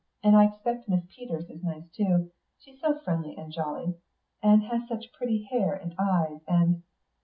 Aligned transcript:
And 0.23 0.35
I 0.35 0.45
expect 0.45 0.89
Miss 0.89 1.03
Peters 1.15 1.47
is 1.51 1.63
nice 1.63 1.87
too; 1.95 2.31
she's 2.57 2.81
so 2.81 2.97
friendly 3.05 3.37
and 3.37 3.51
jolly, 3.53 3.99
and 4.41 4.63
has 4.63 4.87
such 4.87 5.13
pretty 5.13 5.43
hair 5.51 5.75
and 5.75 5.93
eyes. 5.99 6.41
And...." 6.47 6.81